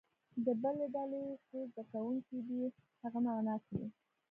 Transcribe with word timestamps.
د 0.45 0.47
بلې 0.61 0.85
ډلې 0.95 1.23
څو 1.47 1.57
زده 1.71 1.83
کوونکي 1.91 2.37
دې 2.47 2.63
هغه 3.01 3.19
معنا 3.25 3.55
کړي. 3.65 3.85